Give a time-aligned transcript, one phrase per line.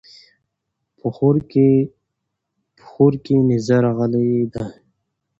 [0.97, 1.07] په
[2.87, 4.65] خوړ کې نيز راغلی دی